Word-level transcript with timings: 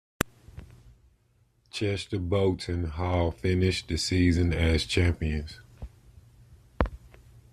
Chester 1.69 2.17
Boughton 2.17 2.85
Hall 2.85 3.29
finished 3.29 3.87
the 3.87 3.97
season 3.97 4.51
as 4.51 4.83
champions. 4.85 5.59